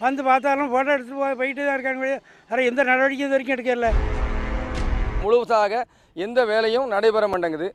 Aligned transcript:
வந்து 0.00 0.22
பார்த்தாலும் 0.28 0.70
ஃபோட்டோ 0.72 0.90
எடுத்து 0.96 1.14
போய் 1.20 1.38
போயிட்டு 1.40 1.62
தான் 1.66 1.76
இருக்காங்க 1.76 2.02
வேறு 2.50 2.68
எந்த 2.70 2.80
நடவடிக்கை 2.90 3.24
இது 3.26 3.34
வரைக்கும் 3.34 3.56
எடுக்கல. 3.56 3.88
முழுவதாக 5.22 5.84
எந்த 6.26 6.40
வேலையும் 6.50 6.90
நடைபெற 6.94 7.26
மாட்டேங்குது. 7.32 7.68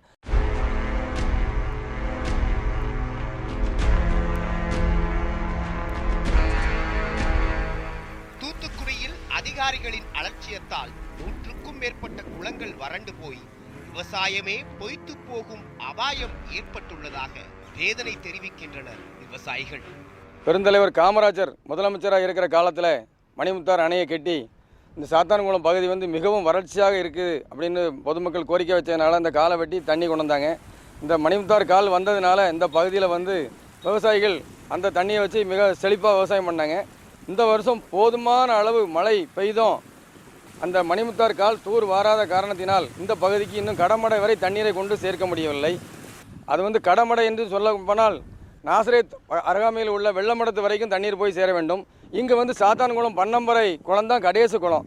தூத்துக்குடியில் 8.42 9.18
அதிகாரிகளின் 9.40 10.08
அலட்சியத்தால் 10.22 10.94
நூற்றுக்கும் 11.20 11.82
மேற்பட்ட 11.84 12.22
குளங்கள் 12.32 12.74
வறண்டு 12.84 13.14
போய் 13.22 13.44
விவசாயமே 13.90 14.58
பொய்த்து 14.80 15.14
போகும் 15.28 15.66
அபாயம் 15.92 16.36
ஏற்பட்டுள்ளதாக 16.58 17.36
வேதனை 17.78 18.16
தெரிவிக்கின்றனர் 18.26 19.04
விவசாயிகள். 19.22 19.86
பெருந்தலைவர் 20.46 20.98
காமராஜர் 20.98 21.52
முதலமைச்சராக 21.70 22.26
இருக்கிற 22.26 22.46
காலத்தில் 22.54 22.94
மணிமுத்தார் 23.38 23.84
அணையை 23.84 24.06
கட்டி 24.08 24.36
இந்த 24.96 25.06
சாத்தான்குளம் 25.12 25.64
பகுதி 25.68 25.88
வந்து 25.92 26.08
மிகவும் 26.16 26.48
வறட்சியாக 26.48 26.96
இருக்குது 27.04 27.38
அப்படின்னு 27.50 27.82
பொதுமக்கள் 28.08 28.48
கோரிக்கை 28.50 28.74
வச்சதுனால 28.78 29.20
இந்த 29.22 29.32
காலை 29.38 29.56
வெட்டி 29.62 29.78
தண்ணி 29.90 30.06
கொண்டு 30.08 30.24
வந்தாங்க. 30.24 30.50
இந்த 31.04 31.14
மணிமுத்தார் 31.26 31.66
கால் 31.72 31.88
வந்ததுனால 31.96 32.50
இந்த 32.54 32.68
பகுதியில் 32.76 33.08
வந்து 33.16 33.36
விவசாயிகள் 33.86 34.36
அந்த 34.76 34.92
தண்ணியை 34.98 35.22
வச்சு 35.24 35.40
மிக 35.54 35.70
செழிப்பாக 35.84 36.14
விவசாயம் 36.18 36.50
பண்ணாங்க. 36.50 36.76
இந்த 37.32 37.42
வருஷம் 37.52 37.82
போதுமான 37.94 38.50
அளவு 38.62 38.84
மழை 38.98 39.16
பெய்தும் 39.38 39.80
அந்த 40.66 40.78
மணிமுத்தார் 40.92 41.40
கால் 41.42 41.64
தூர் 41.66 41.88
வாராத 41.94 42.22
காரணத்தினால் 42.36 42.86
இந்த 43.04 43.14
பகுதிக்கு 43.24 43.58
இன்னும் 43.62 43.82
கடமடை 43.84 44.20
வரை 44.26 44.38
தண்ணீரை 44.46 44.74
கொண்டு 44.82 44.98
சேர்க்க 45.06 45.26
முடியவில்லை. 45.32 45.74
அது 46.52 46.62
வந்து 46.68 46.82
கடமடை 46.92 47.26
என்று 47.32 47.44
சொல்ல 47.56 47.76
போனால் 47.90 48.20
நாசரேத் 48.68 49.14
அருகாமையில் 49.50 49.94
உள்ள 49.94 50.08
வெள்ளமடத்து 50.18 50.62
வரைக்கும் 50.66 50.92
தண்ணீர் 50.92 51.18
போய் 51.22 51.36
சேர 51.38 51.50
வேண்டும். 51.56 51.82
இங்கே 52.20 52.36
வந்து 52.40 52.54
சாத்தான்குளம் 52.60 53.18
பன்னம்பரை 53.18 53.70
குளம் 53.88 54.12
தான் 54.12 54.24
கடைசி 54.26 54.58
குளம். 54.66 54.86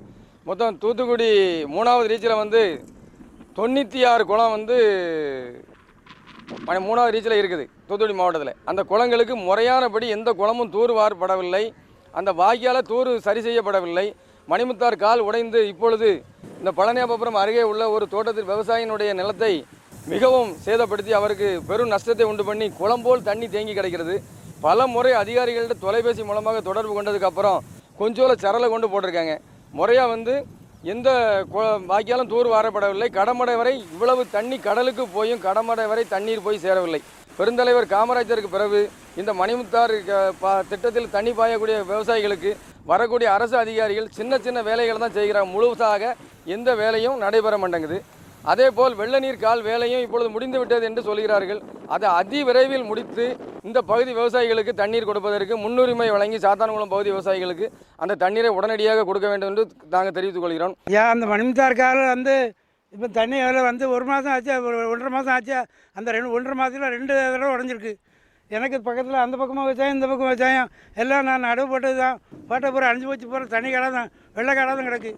மொத்தம் 0.49 0.79
தூத்துக்குடி 0.83 1.29
மூணாவது 1.75 2.11
ரீச்சில் 2.13 2.41
வந்து 2.43 2.63
தொண்ணூற்றி 3.59 4.01
ஆறு 4.13 4.25
குளம் 4.31 4.55
வந்து 4.57 4.77
மூணாவது 6.89 7.15
ரீச்சில் 7.17 7.39
இருக்குது 7.41 7.65
தூத்துக்குடி 7.89 8.17
மாவட்டத்தில். 8.21 8.57
அந்த 8.71 8.81
குளங்களுக்கு 8.93 9.37
முறையானபடி 9.49 10.09
எந்த 10.17 10.33
குளமும் 10.41 10.73
தூர் 10.77 10.95
வாரப்படவில்லை 11.01 11.65
அந்த 12.15 12.31
வாய்க்கால 12.41 12.81
தூர் 12.91 13.11
சரி 13.27 13.41
செய்யப்படவில்லை. 13.47 14.07
மணிமுத்தார் 14.49 15.03
கால் 15.05 15.27
உடைந்து 15.29 15.61
இப்பொழுது 15.73 16.11
இந்த 16.61 16.71
பழனியாபுரம் 16.79 17.41
அருகே 17.41 17.65
உள்ள 17.71 17.85
ஒரு 17.97 18.05
தோட்டத்தில் 18.13 18.51
விவசாயினுடைய 18.53 19.11
நிலத்தை 19.21 19.55
மிகவும் 20.11 20.51
சேதப்படுத்தி 20.65 21.13
அவருக்கு 21.19 21.49
பெரும் 21.69 21.93
நஷ்டத்தை 21.93 22.25
உண்டு 22.31 22.45
பண்ணி 22.49 22.67
குளம் 22.81 23.05
போல் 23.05 23.25
தண்ணி 23.29 23.47
தேங்கி 23.55 23.73
கிடைக்கிறது. 23.79 24.15
பல 24.67 24.87
முறை 24.93 25.13
அதிகாரிகள்கிட்ட 25.23 25.77
தொலைபேசி 25.87 26.23
மூலமாக 26.29 26.61
தொடர்பு 26.69 26.93
கொண்டதுக்கப்புறம் 26.97 27.59
கொஞ்சோல 28.01 28.37
சரலை 28.45 28.69
கொண்டு 28.75 28.89
போட்டிருக்காங்க. 28.93 29.35
முறையாக 29.79 30.13
வந்து 30.15 30.35
எந்த 30.93 31.09
வாக்கியாலும் 31.91 32.31
தூர் 32.33 32.49
வாரப்படவில்லை. 32.55 33.09
கடமடை 33.19 33.55
வரை 33.61 33.75
இவ்வளவு 33.87 34.23
தண்ணி 34.37 34.57
கடலுக்கு 34.69 35.05
போயும் 35.17 35.45
கடமடை 35.47 35.87
வரை 35.93 36.05
தண்ணீர் 36.15 36.45
போய் 36.47 36.65
சேரவில்லை. 36.65 37.01
பெருந்தலைவர் 37.39 37.93
காமராஜருக்கு 37.95 38.55
பிறகு 38.57 38.81
இந்த 39.21 39.33
மணிமுத்தார் 39.41 39.95
திட்டத்தில் 40.71 41.15
தண்ணி 41.17 41.33
பாயக்கூடிய 41.41 41.77
விவசாயிகளுக்கு 41.93 42.53
வரக்கூடிய 42.93 43.29
அரசு 43.37 43.57
அதிகாரிகள் 43.65 44.13
சின்ன 44.19 44.39
சின்ன 44.47 44.59
வேலைகளை 44.69 44.99
தான் 45.05 45.17
செய்கிறாங்க. 45.19 45.51
முழுசாக 45.57 46.13
எந்த 46.57 46.71
வேலையும் 46.83 47.19
நடைபெற 47.25 47.57
மாட்டேங்குது. 47.63 47.99
அதே 48.53 48.67
போல் 48.77 48.97
வெள்ள 48.99 49.17
நீர் 49.25 49.43
கால் 49.45 49.63
வேலையும் 49.69 50.03
இப்பொழுது 50.05 50.29
முடிந்து 50.35 50.59
விட்டது 50.61 50.85
என்று 50.89 51.03
சொல்கிறார்கள். 51.09 51.61
அதை 51.95 52.07
அதி 52.19 52.41
விரைவில் 52.49 52.87
முடித்து 52.91 53.25
இந்த 53.69 53.79
பகுதி 53.91 54.11
விவசாயிகளுக்கு 54.19 54.73
தண்ணீர் 54.81 55.09
கொடுப்பதற்கு 55.09 55.55
முன்னுரிமை 55.65 56.09
வழங்கி 56.17 56.39
சாத்தான்குளம் 56.45 56.93
பகுதி 56.95 57.11
விவசாயிகளுக்கு 57.15 57.67
அந்த 58.03 58.17
தண்ணீரை 58.23 58.51
உடனடியாக 58.59 59.05
கொடுக்க 59.09 59.27
வேண்டும் 59.33 59.51
என்று 59.53 59.65
நாங்கள் 59.95 60.17
தெரிவித்துக் 60.19 60.45
கொள்கிறோம். 60.45 60.75
ஏன் 60.99 61.11
அந்த 61.15 61.27
மணிமுத்தார் 61.33 61.79
கால் 61.83 62.03
வந்து 62.15 62.37
இப்போ 62.93 63.09
தண்ணி 63.19 63.39
அதில் 63.47 63.67
வந்து 63.71 63.85
ஒரு 63.95 64.05
மாதம் 64.11 64.33
ஆச்சு 64.35 64.53
ஒன்றரை 64.93 65.11
மாதம் 65.17 65.35
ஆச்சு. 65.37 65.57
அந்த 65.97 66.09
ரெண்டு 66.17 66.35
ஒன்றரை 66.37 66.57
மாதத்தில் 66.61 66.95
ரெண்டு 66.97 67.13
தடவை 67.19 67.51
உடஞ்சிருக்கு. 67.57 67.93
எனக்கு 68.51 68.77
பக்கத்தில் 68.89 69.23
அந்த 69.25 69.37
பக்கமாக 69.41 69.67
விவசாயம் 69.69 69.97
இந்த 69.97 70.07
பக்கம் 70.11 70.29
விவசாயம் 70.31 70.69
எல்லாம் 71.03 71.27
நான் 71.29 71.47
நடுவு 71.51 71.69
போட்டது 71.73 71.97
தான் 72.05 72.19
போட்ட 72.51 72.67
பூரா 72.75 72.91
அணிஞ்சு 72.91 73.09
போச்சு 73.11 73.27
போகிற 73.33 73.49
தண்ணி 73.55 73.71
கடை 73.77 73.89
தான் 73.99 74.11
வெள்ளை 74.37 74.53
கடை 74.59 74.73
தான் 74.79 74.89
கிடக்கு. 74.89 75.13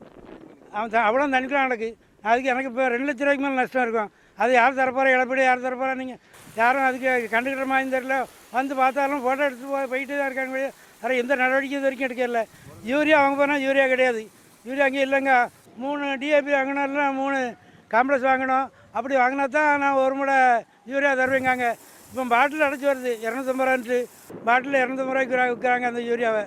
அவன் 0.77 1.06
அவ்வளோ 1.09 1.27
தண்ணிக்கெலாம் 1.34 1.69
கிடக்கு. 1.69 1.91
அதுக்கு 2.25 2.51
எனக்கு 2.53 2.71
இப்போ 2.73 2.87
ரெண்டு 2.95 3.06
லட்ச 3.09 3.23
ரூபாய்க்கு 3.25 3.45
மேலே 3.45 3.56
நஷ்டம் 3.61 3.84
இருக்கும். 3.87 4.11
அது 4.43 4.53
யார் 4.61 4.79
தரப்போகிறா 4.81 5.12
இழப்பீடு 5.17 5.43
யார் 5.49 5.65
தரப்போகிறா 5.67 5.95
நீங்கள் 6.01 6.21
யாரும் 6.61 6.87
அதுக்கு 6.89 7.11
கண்டுக்கிற 7.34 7.67
மாதிரி 7.73 7.91
தெரியல. 7.97 8.17
வந்து 8.56 8.75
பார்த்தாலும் 8.81 9.23
ஃபோட்டோ 9.25 9.43
எடுத்து 9.49 9.67
போய் 9.75 9.91
போயிட்டு 9.93 10.15
தான் 10.21 10.29
இருக்காங்க 10.31 10.55
வேறு 11.03 11.21
எந்த 11.23 11.33
நடவடிக்கை 11.43 11.77
இது 11.79 11.87
வரைக்கும் 11.87 12.09
எடுக்கல 12.09 12.41
யூரியா 12.91 13.19
வாங்க 13.23 13.37
போனால் 13.41 13.65
யூரியா 13.67 13.87
கிடையாது. 13.93 14.23
யூரியா 14.67 14.87
அங்கே 14.89 15.03
இல்லைங்க. 15.06 15.34
மூணு 15.83 16.05
டிஏபி 16.23 16.53
வாங்கினாலும் 16.59 17.19
மூணு 17.23 17.39
காம்ப்ளெக்ஸ் 17.95 18.29
வாங்கணும். 18.31 18.67
அப்படி 18.97 19.15
வாங்கினா 19.23 19.47
தான் 19.56 19.81
நான் 19.83 20.00
ஒரு 20.05 20.15
முறை 20.21 20.37
யூரியா 20.93 21.12
தருவேங்காங்க. 21.21 21.67
இப்போ 22.11 22.25
பாட்டில் 22.35 22.67
அடைச்சி 22.67 22.87
வருது. 22.91 23.12
இரநூத்தம்பது 23.27 23.69
ரூபான்ட்டு. 23.69 23.99
பாட்டில் 24.47 24.81
இரநூத்தம்பது 24.83 25.17
ரூபாய்க்கு 25.17 25.55
விற்கிறாங்க 25.55 25.87
அந்த 25.91 26.03
யூரியாவை. 26.11 26.45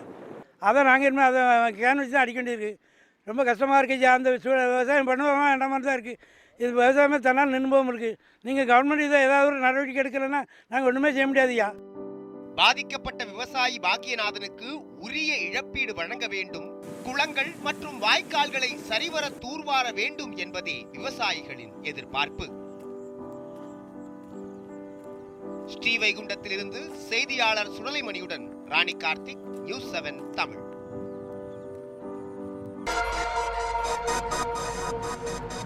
அதை 0.70 0.80
நாங்கள் 0.90 1.10
இனிமேல் 1.10 1.30
அதை 1.30 1.42
கேன் 1.82 2.00
வச்சு 2.02 2.16
தான் 2.16 2.24
அடிக்க 2.24 2.40
வேண்டியிருக்கு. 2.40 2.74
ரொம்ப 3.32 3.44
கஷ்டமாக 3.50 3.80
இருக்குது 3.82 4.12
அந்த 4.16 4.38
சூழல் 4.46 4.72
விவசாயம் 4.74 5.10
பண்ணுவோமா 5.12 5.46
வேண்டாமா 5.52 5.80
தான் 5.88 5.98
இருக்குது 6.00 6.20
இது 6.60 6.72
விவசாயமே 6.80 7.18
தன்னால் 7.28 7.54
நின்று 7.56 7.80
இருக்குது 7.94 8.18
நீங்கள் 8.48 8.70
கவர்மெண்ட் 8.72 9.08
இதை 9.08 9.22
ஏதாவது 9.28 9.50
ஒரு 9.52 9.66
நடவடிக்கை 9.68 10.04
எடுக்கலைன்னா 10.04 10.44
நாங்கள் 10.74 10.90
ஒன்றுமே 10.92 11.12
செய்ய 11.16 11.28
முடியாதுயா 11.32 11.70
பாதிக்கப்பட்ட 12.60 13.22
விவசாயி 13.26 13.78
பாக்கியநாதனுக்கு 13.86 14.70
உரிய 15.06 15.32
இழப்பீடு 15.46 15.94
வழங்க 16.00 16.26
வேண்டும். 16.34 16.66
குளங்கள் 17.06 17.52
மற்றும் 17.68 17.98
வாய்க்கால்களை 18.02 18.72
சரிவர 18.90 19.26
தூர்வார 19.44 19.86
வேண்டும் 20.00 20.34
என்பதே 20.44 20.76
விவசாயிகளின் 20.98 21.74
எதிர்பார்ப்பு. 21.82 22.48
ஸ்ரீவைகுண்டத்திலிருந்து 25.74 26.82
செய்தியாளர் 27.10 27.74
சுடலைமணியுடன் 27.78 28.46
Rani 28.74 28.96
Karthik 29.06 29.46
news 29.66 29.90
seven 29.96 30.22
Tamil. 30.32 30.64
Thank 35.02 35.54
you. 35.54 35.62